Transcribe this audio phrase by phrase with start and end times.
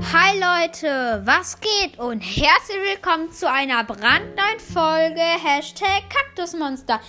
[0.00, 7.00] Hi Leute, was geht und herzlich willkommen zu einer brandneuen Folge Hashtag Kaktusmonster.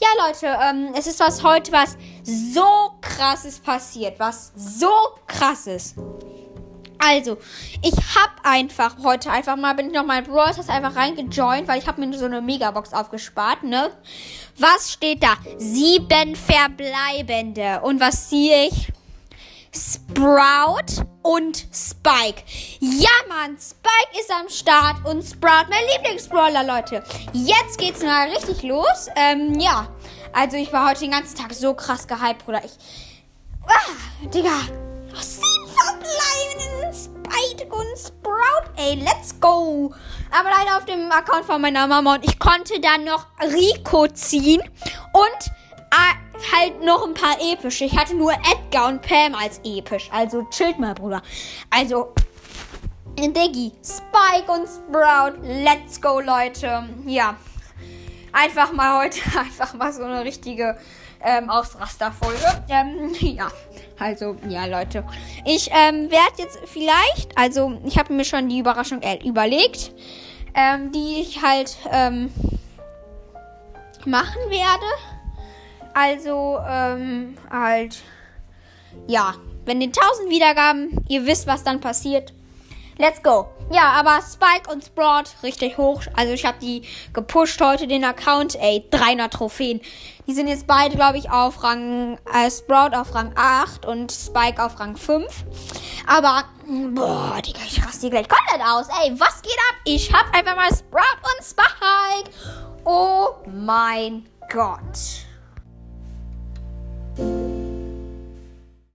[0.00, 4.88] Ja Leute, ähm, es ist was heute was so krasses passiert, was so
[5.26, 5.96] krasses.
[6.98, 7.36] Also,
[7.82, 11.66] ich hab einfach heute einfach mal, bin ich noch mal in Brawl Stars einfach reingejoint,
[11.66, 13.90] weil ich habe mir so eine Megabox aufgespart, ne?
[14.56, 15.34] Was steht da?
[15.58, 17.80] Sieben Verbleibende.
[17.82, 18.92] Und was ziehe ich?
[19.76, 21.66] Sprout und
[22.06, 22.44] Spike.
[22.78, 27.02] Ja, Mann, Spike ist am Start und Sprout, mein Lieblingsbrawler, Leute.
[27.32, 29.08] Jetzt geht's mal richtig los.
[29.16, 29.88] Ähm, ja.
[30.32, 32.62] Also, ich war heute den ganzen Tag so krass gehypt, Bruder.
[32.64, 32.72] Ich.
[33.66, 34.50] Ah, Digga.
[35.12, 38.70] Oh, sieben verbleibenden Spike und Sprout.
[38.76, 39.92] Ey, let's go.
[40.30, 44.62] Aber leider auf dem Account von meiner Mama und ich konnte dann noch Rico ziehen
[45.12, 45.50] und
[46.52, 47.84] halt noch ein paar epische.
[47.84, 50.08] Ich hatte nur Edgar und Pam als episch.
[50.12, 51.22] Also chillt mal, Bruder.
[51.70, 52.12] Also,
[53.16, 55.40] Diggy, Spike und Sprout.
[55.42, 56.88] Let's go, Leute.
[57.06, 57.36] Ja.
[58.32, 60.78] Einfach mal heute, einfach mal so eine richtige
[61.24, 62.64] ähm, Ausrasterfolge.
[62.68, 63.48] Ähm, ja.
[63.98, 65.04] Also, ja, Leute.
[65.46, 69.92] Ich ähm, werde jetzt vielleicht, also, ich habe mir schon die Überraschung überlegt,
[70.54, 72.30] ähm, die ich halt ähm,
[74.04, 75.15] machen werde.
[75.96, 77.96] Also, ähm, halt,
[79.06, 82.34] ja, wenn den 1000 Wiedergaben, ihr wisst, was dann passiert.
[82.98, 83.48] Let's go.
[83.72, 86.02] Ja, aber Spike und Sprout richtig hoch.
[86.14, 86.82] Also ich habe die
[87.14, 88.56] gepusht heute den Account.
[88.56, 89.80] Ey, 300 Trophäen.
[90.26, 94.62] Die sind jetzt beide, glaube ich, auf Rang äh, Sprout auf Rang 8 und Spike
[94.62, 95.44] auf Rang 5.
[96.06, 96.44] Aber
[96.94, 98.86] boah, Digga, ich raste die gleich komplett aus.
[99.02, 99.76] Ey, was geht ab?
[99.84, 102.30] Ich hab einfach mal Sprout und Spike.
[102.84, 105.25] Oh mein Gott.